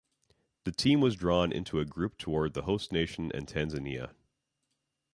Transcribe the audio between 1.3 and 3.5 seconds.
into a group against the host nation and